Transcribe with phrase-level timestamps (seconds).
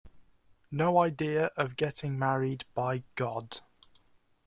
[0.71, 3.61] No idea of getting married, by God!